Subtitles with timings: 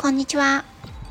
[0.00, 0.64] こんにちは。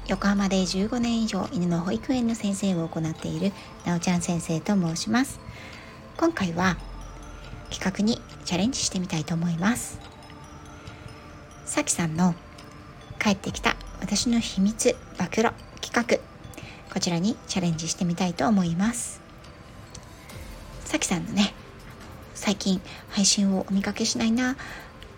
[0.07, 3.51] 横浜で15年以上犬の保育園の先生を行っている
[3.85, 5.41] なおちゃん先生と申します。
[6.17, 6.77] 今回は
[7.69, 9.99] 企画にチャレンジしてみたいと思います。
[11.65, 12.33] さきさんの
[13.19, 16.19] 帰ってきた私の秘密暴露企画
[16.93, 19.19] こちらにチャレンジしてみたいと思います。
[20.85, 21.53] さきさんのね
[22.35, 24.55] 最近配信をお見かけしないな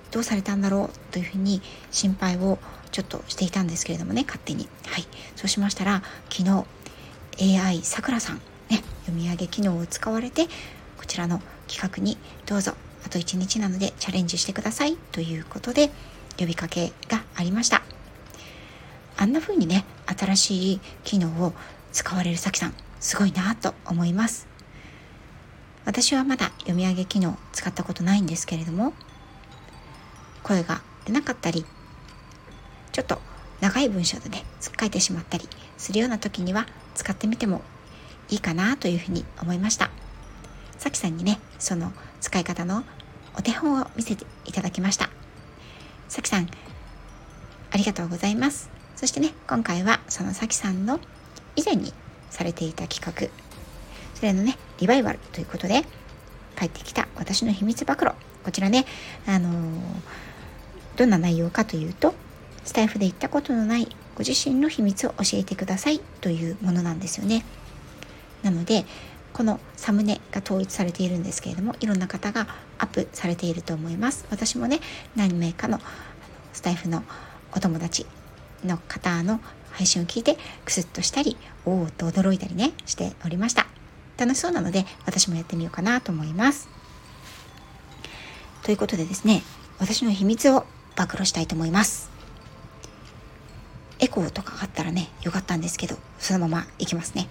[0.09, 2.57] どうされたんだろうというふうに心配を
[2.91, 4.67] ちょっとしていたんですけれどもね勝手に。
[4.87, 5.05] はい。
[5.35, 8.37] そうしましたら昨日 AI さくらさん
[8.69, 10.47] ね読み上げ機能を使われて
[10.97, 12.73] こちらの企画にどうぞ
[13.05, 15.89] あと1日なのでチャレンジしてくださいということで
[16.37, 17.81] 呼びかけがありました。
[19.17, 21.53] あんな風にね新しい機能を
[21.91, 24.47] 使われるさきさんすごいなと思います。
[25.85, 28.93] 私はまだ読み上げ機能使ったことないんですけれども
[30.43, 31.65] 声が出なかったり
[32.91, 33.19] ちょっと
[33.61, 36.65] 長い文章でねつっかえてしまったりするような時には
[36.95, 37.61] 使ってみても
[38.29, 39.89] いいかなというふうに思いました。
[40.77, 42.83] さきさんにねその使い方の
[43.37, 45.09] お手本を見せていただきました。
[46.07, 46.47] さきさん
[47.71, 48.69] ありがとうございます。
[48.95, 50.99] そしてね今回はそのさきさんの
[51.55, 51.93] 以前に
[52.29, 53.29] されていた企画。
[54.15, 55.83] それのねリバイバルということで
[56.57, 58.11] 帰ってきた私の秘密暴露。
[58.43, 58.85] こちらね
[59.27, 59.53] あのー、
[60.97, 62.13] どんな内容かというと
[62.63, 67.45] スタイフで言ったことのないご自身の秘密を教えてくださいというものなんですよね。
[68.43, 68.85] なので
[69.33, 74.25] このサムネが統一されているんですけれどもいろんな方がアップされていると思います。
[74.29, 74.79] 私もね
[75.15, 75.79] 何名かの
[76.51, 77.03] スタイフの
[77.53, 78.05] お友達
[78.65, 79.39] の方の
[79.71, 83.67] 配信を聞いてクスッとしたりおおっと驚いたりねしておりました。
[84.17, 86.67] 楽しそうなので私もやってみようかなと思います。
[88.63, 89.43] ということでですね
[89.79, 90.65] 私の秘密を
[90.97, 92.18] 暴露したいと思います。
[94.19, 97.27] エコーとかがあったらねよかったんですけどそのままいきますね。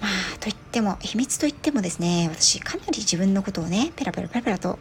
[0.00, 4.78] まあといっても秘密といってもですね私かなり自分のことをねペラペラペラペラと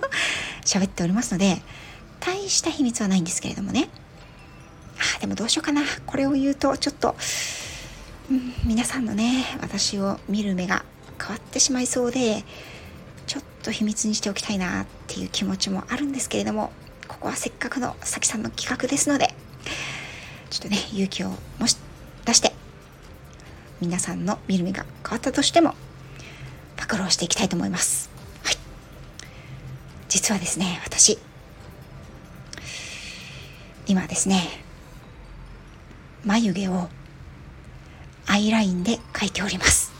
[0.64, 1.62] 喋っておりますので
[2.20, 3.88] 大した秘密はないんですけれどもね。
[5.16, 5.82] あでもどうしようかな。
[6.06, 7.16] これを言うとちょっと、
[8.30, 10.84] うん、皆さんのね私を見る目が
[11.18, 12.44] 変わってしまいそうで
[13.26, 16.72] ちょっと秘密にしておきたいなっていう気持ちもあるんですけれども
[17.06, 19.34] ここはせっかくのさきさんの企画ですので
[20.58, 21.28] ちょっとね勇気を
[21.60, 21.76] もし
[22.24, 22.52] 出して
[23.80, 25.76] 皆さんの見る目が変わったとしても
[26.76, 28.10] 暴露していきたいと思います。
[28.42, 28.56] はい。
[30.08, 31.16] 実はですね私
[33.86, 34.42] 今ですね
[36.24, 36.88] 眉毛を
[38.26, 39.92] アイラインで描いております。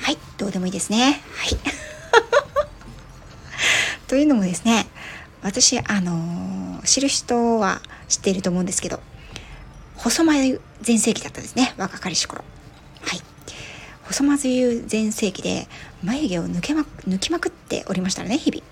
[0.00, 1.20] はいどうでもいいですね。
[1.36, 1.58] はい。
[4.08, 4.86] というのもですね
[5.42, 9.00] 私あのー、知る人は知っていると思うんですけど
[9.96, 12.42] 細眉全盛期だったんですね若かりし頃。
[13.02, 13.20] はい。
[14.04, 15.68] 細眉全盛期で
[16.02, 18.62] 眉毛を抜けま抜きまくっておりましたらね日々。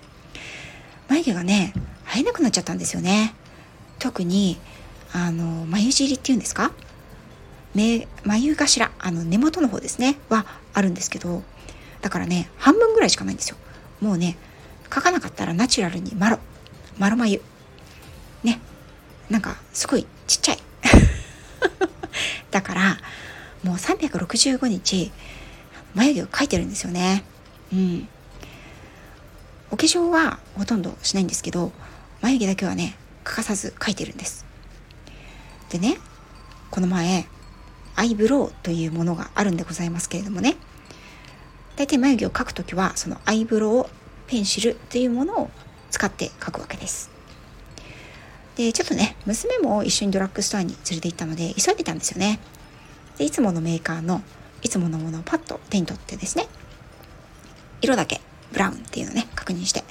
[1.07, 1.73] 眉毛がね
[2.05, 3.33] 生えなくなっちゃったんですよね。
[3.99, 4.57] 特に
[5.13, 6.71] あの眉尻っていうんですか？
[7.75, 11.43] 目眉頭あの根元の方ですねはあるんですけど
[12.01, 13.57] だからね半分ぐらいしかないんですよ。
[14.01, 14.37] もうね
[14.89, 16.39] 描かなかったらナチュラルにマロ
[16.97, 17.41] マロ眉。
[19.29, 20.59] なんかすごいちっちゃい。
[22.51, 22.97] だから
[23.63, 25.11] もう365日
[25.93, 27.23] 眉毛を描いてるんですよね。
[27.71, 28.07] うん。
[29.71, 31.71] お化粧はほとんどしないんですけど
[32.21, 34.45] 眉毛だけはね欠かさず描いてるんです。
[35.69, 35.99] でね
[36.71, 37.27] この前
[37.95, 40.55] アイブロウというものがあるんでございますけれどもね。
[41.75, 45.49] 大体眉毛を描く時はそのアイブロウペンシルというものを
[45.91, 47.18] 使って描くわけです。
[48.59, 52.41] でちょっとね娘も一緒にドラッグストアに連れて行ったので急いでたんですよね。
[53.17, 54.21] でいつものメーカーの
[54.61, 56.45] いつものものをパッと手に取ってですね
[57.81, 58.19] 色だけ
[58.51, 59.85] ブラウンっていうのをね確認して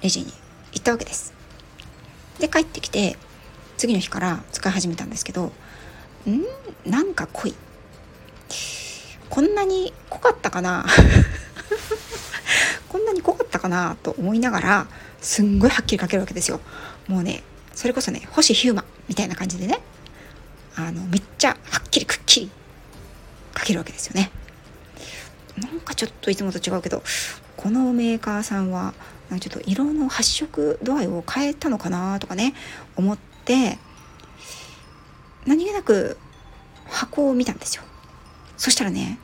[0.00, 0.32] レジに
[0.72, 1.34] 行ったわけです。
[2.38, 3.18] で帰ってきて
[3.76, 5.52] 次の日から使い始めたんですけど
[6.26, 7.54] んなんか濃い。
[9.28, 10.86] こんなに濃かったかな？
[12.88, 13.98] こんなに濃かったかな？
[14.02, 14.86] と思いながら
[15.20, 16.62] すんごいはっきり書けるわけですよ。
[17.06, 17.42] もうね
[17.74, 19.78] それこそね星ヒューマンみたいな感じでね
[20.76, 22.50] あのめっちゃはっきりくっきり
[23.56, 24.30] 書けるわけですよね。
[25.56, 27.02] なんかちょっといつもと違うけど
[27.56, 28.92] このメーカーさんは
[29.30, 32.54] なんかちょっと色の発色度合いを変えたのかなとかね
[32.96, 33.78] 思って
[35.46, 36.18] 何気なく
[36.86, 37.84] 箱を見たんですよ。
[38.56, 39.18] そしたらね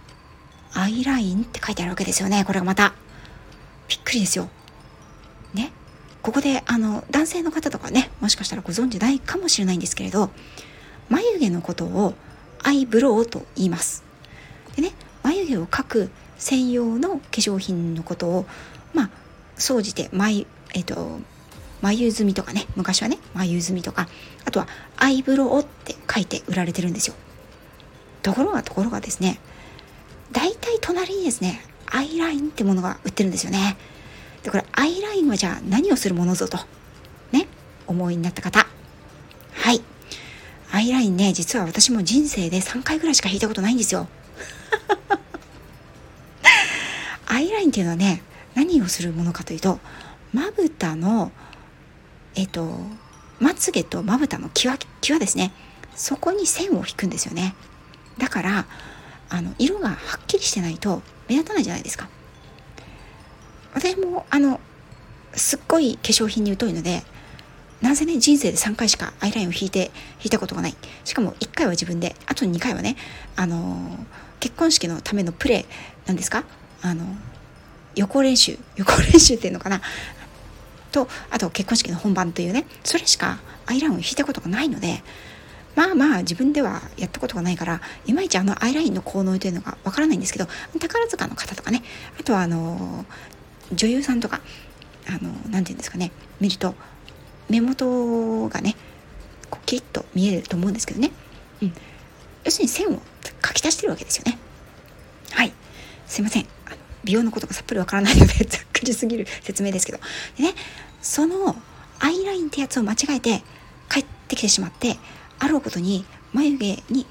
[0.72, 2.94] アイラインって書いてあるわけですよねこれがまた。
[3.88, 4.48] びっくりですよ。
[5.52, 5.72] ね。
[6.22, 10.30] ここであの男性の方とかねもしかしたらご存知ないかもしれないんですけれど
[11.08, 12.14] 眉毛のことを
[12.62, 14.04] アイブロウと言います。
[14.76, 18.46] でね眉毛を描く専用の化粧品のことを
[18.94, 19.10] まあ
[19.56, 21.18] 総じて眉えっ、と
[21.82, 24.08] 眉墨とかね昔はね眉墨とか
[24.44, 27.14] あとはアイブロウって書いて売られてるんですよ。
[28.22, 29.40] ところがところがですね
[30.32, 33.76] 大体隣にですねアイラインってものが売ってるんですよね。
[34.42, 36.58] でこれアイラインはじゃあ何をするものぞと
[37.32, 37.46] ね
[37.86, 38.66] 思いになった方。
[39.52, 39.82] はい。
[40.72, 44.08] アイラインね実は私も人生で3回ぐらいしか引いたことないんですよ。
[47.26, 48.22] アイラインっていうのはね
[48.54, 49.78] 何をするものかというと
[50.32, 51.32] まぶたの
[52.34, 52.78] えっと
[53.38, 55.52] まつげとまぶたの際際ですね。
[55.96, 57.54] そこに線を引くんですよね。
[58.18, 58.66] だから
[59.28, 62.08] あの色がはっきりしてないと目立たないじゃないですか。
[63.74, 64.60] 私もあの
[65.32, 67.02] すっごい化粧品に疎いので
[67.80, 70.76] なぜね人生で3回しかアイラインを引いて引いたことがない。
[71.04, 72.96] しかも1回は自分であと2回はね
[73.36, 74.04] あの
[74.38, 76.44] 結婚式のためのプレーなんですか？
[76.82, 77.04] あの
[77.94, 79.80] 予行練習予行練習っていうのかな？
[80.92, 85.02] とあと結婚式の本番というねそれしかアイラインを引いたことがないので
[85.76, 90.46] まあまあ自分ではやったことがないからいまいちあのアイラインの効能というのがわからないんですけど
[90.80, 91.82] 宝塚の方とかね
[92.18, 93.06] あとはあの
[93.72, 94.40] 女優さんとか
[95.06, 96.74] あの何て言うんですかね見ると
[97.48, 98.76] 目元がね
[99.50, 101.10] こうキリッと見えると思うんですけどね、
[101.62, 101.72] うん、
[102.44, 103.00] 要するに線を
[103.44, 104.38] 書き足してるわけですよね。
[105.32, 105.52] はい。
[106.06, 106.46] すいません。
[107.04, 109.98] 美容のことがさっぱりわからないので ざっくりすぎる説明ですけど。
[110.36, 110.54] でね
[111.02, 111.56] その
[111.98, 113.42] アイラインってやつを間違えて
[113.90, 114.98] 帰ってきてしまって
[115.38, 117.06] あろうことに眉毛に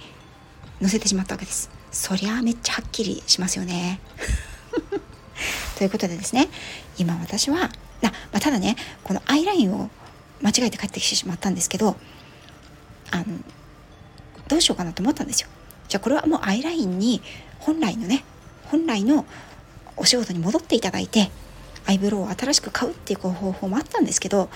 [0.82, 1.70] のせてしまったわけです。
[1.92, 4.00] そりゃあめっちゃはっきりしますよね。
[5.80, 6.50] ということでですね
[6.98, 7.70] 今私はあ、
[8.04, 9.90] まあ、ただねこのアイラインを
[10.42, 11.96] 間違えて帰ってきてしまったんですけど
[13.12, 13.26] あの
[14.50, 15.48] どうしようかなと思ったんですよ。
[15.88, 17.22] じゃあこれはもうアイラインに
[17.60, 18.26] 本来のね
[18.66, 19.26] 本来の
[19.96, 21.32] お仕事に戻っていただいて
[21.86, 24.50] アイブロウを新しく買うっていう方法もあったんですけど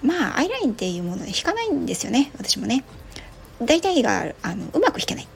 [0.00, 2.84] まあアイラインっていうもので引かないんですよね私もね。
[3.60, 5.28] 大体があのうまく引けない。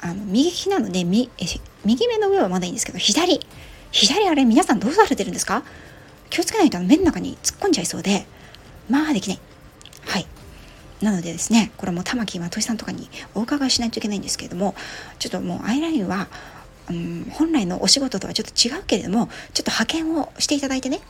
[0.00, 1.28] あの右利きなので右
[1.84, 3.40] 目の上はまだいいんですけど左。
[3.90, 5.62] 左あれ皆さんどうされてるんですか？
[6.30, 8.26] 気をつけないと目の中に突っ込んじゃいそうで。
[8.88, 9.40] まあできない。
[10.06, 10.26] はい。
[11.02, 14.74] なのでですねこれも玉木としさんとかにお伺いしないといけないんですけれども
[15.18, 16.26] ちょっともうアイラインは、
[16.90, 21.00] うん、本来のお仕事とはちょっと違うけれどもちょっと派遣をしていただいてね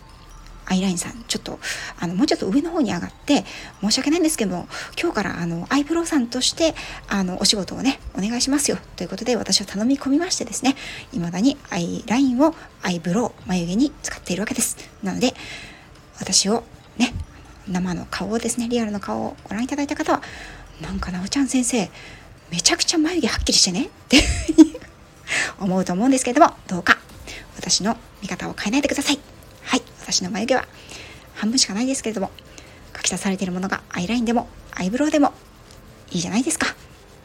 [0.69, 1.59] アイラインさん、ちょっと、
[1.99, 3.45] あの、もうちょっと上の方に上がって、
[3.81, 4.69] 申し訳ないんですけども、
[5.01, 6.75] 今日から、あの、アイプロウさんとして、
[7.09, 8.79] あの、お仕事をね、お願いしますよ。
[8.97, 10.77] ということで、私は頼み込みましてですね、
[11.13, 14.77] 未だにアイラインをアイブロウ、眉毛に使っているわけです。
[15.03, 15.35] なので、
[16.21, 16.65] 私を
[16.99, 17.15] ね、
[17.67, 20.23] 生の顔をですね、リアルの顔をご覧いただいた方は、
[20.83, 21.91] なんかなおちゃん先生、
[22.51, 24.19] めちゃくちゃ眉毛はっきりしてねって
[25.59, 26.99] 思うと思うんですけれども、どうか
[27.57, 29.38] 私の見方を変えないでください。
[30.09, 30.65] 私の眉毛は
[31.35, 32.31] 半分しかないですけれども
[32.97, 35.35] 書き足されているものがアイラインでもアイブロウでも
[36.11, 36.67] いいじゃないですか。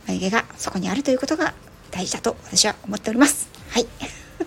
[0.06, 1.54] 眉毛がそこにあるということが
[1.92, 3.50] 大事だと私は思っております。
[3.70, 3.88] はい。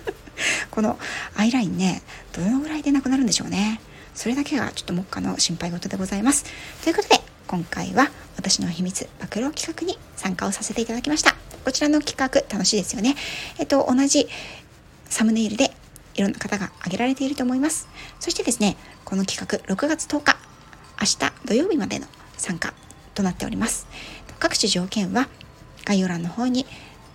[0.70, 0.98] この
[1.34, 2.02] アイラインね
[2.32, 3.80] どのぐらいでなくなるんでしょうね。
[4.14, 6.44] それだけがちょっと目下の心配事でございます。
[6.84, 11.34] ということで今回は私の秘密暴露企画に参加をさせていただきました。
[11.64, 13.16] こちらの企画楽しいですよね。
[13.58, 14.28] えっと同じ
[15.08, 15.72] サムネイルで
[16.16, 17.88] いろんな方が挙げられていると思います。
[18.18, 20.37] そしてですね、この企画6月10日、
[21.00, 22.06] 明日土曜日までの
[22.37, 22.75] 参加
[23.14, 23.87] となっております。
[24.38, 25.28] 各種条件は
[25.85, 26.66] 概要欄の方に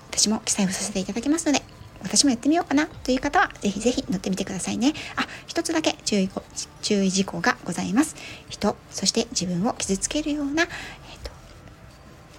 [0.10, 1.64] 私も記載をさせていただきますので、
[2.04, 4.94] 私もやってみようかなという方は、ぜひぜひ乗ってみてくださいね。
[5.16, 6.30] あ、一つだけ注意
[6.82, 8.16] 注意事項がございます。
[8.50, 10.70] 人、そして自分を傷つけるような、えー
[11.24, 11.32] と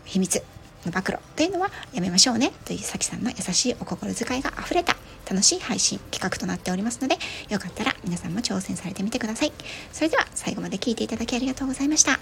[0.05, 0.43] 秘密
[0.85, 2.53] の暴露というのはやめましょうね。
[2.65, 4.97] というさきさんの優しいお心遣いがあふれた
[5.29, 7.17] 楽しい配信企画となっておりますので
[7.49, 9.53] よかったら皆さんも挑戦されてみてください。
[9.93, 12.19] それでは最後まで聴いていただきありがとうございました。